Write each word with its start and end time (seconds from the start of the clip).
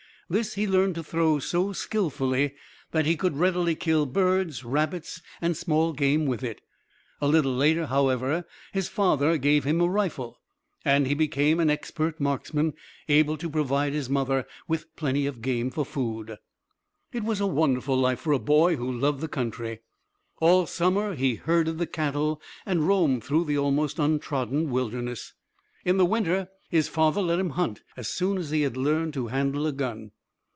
This 0.31 0.53
he 0.53 0.65
learned 0.65 0.95
to 0.95 1.03
throw 1.03 1.39
so 1.39 1.73
skilfully 1.73 2.55
that 2.91 3.05
he 3.05 3.17
could 3.17 3.35
readily 3.35 3.75
kill 3.75 4.05
birds, 4.05 4.63
rabbits, 4.63 5.21
and 5.41 5.57
small 5.57 5.91
game 5.91 6.25
with 6.25 6.41
it. 6.41 6.61
A 7.19 7.27
little 7.27 7.53
later, 7.53 7.87
however, 7.87 8.45
his 8.71 8.87
father 8.87 9.37
gave 9.37 9.65
him 9.65 9.81
a 9.81 9.89
rifle, 9.89 10.39
and 10.85 11.05
he 11.05 11.15
became 11.15 11.59
an 11.59 11.69
expert 11.69 12.21
marksman, 12.21 12.75
able 13.09 13.35
to 13.39 13.49
provide 13.49 13.91
his 13.91 14.09
mother 14.09 14.47
with 14.69 14.95
plenty 14.95 15.25
of 15.25 15.41
game 15.41 15.69
for 15.69 15.83
food. 15.85 16.37
It 17.11 17.25
was 17.25 17.41
a 17.41 17.45
wonderful 17.45 17.97
life 17.97 18.21
for 18.21 18.31
a 18.31 18.39
boy 18.39 18.77
who 18.77 18.89
loved 18.89 19.19
the 19.19 19.27
country. 19.27 19.81
All 20.39 20.65
summer 20.65 21.13
he 21.13 21.35
herded 21.35 21.77
the 21.77 21.85
cattle 21.87 22.41
and 22.65 22.87
roamed 22.87 23.25
through 23.25 23.43
the 23.43 23.57
almost 23.57 23.99
untrodden 23.99 24.69
wilderness. 24.69 25.33
In 25.83 25.97
the 25.97 26.05
winter 26.05 26.47
his 26.69 26.87
father 26.87 27.21
let 27.21 27.37
him 27.37 27.49
hunt 27.49 27.81
as 27.97 28.07
soon 28.07 28.37
as 28.37 28.51
he 28.51 28.61
had 28.61 28.77
learned 28.77 29.13
to 29.15 29.27
handle 29.27 29.67
a 29.67 29.73
gun. 29.73 30.11